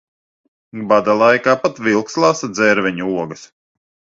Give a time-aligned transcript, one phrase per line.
[0.91, 3.45] Bada laikā pat vilks lasa dzērveņu ogas.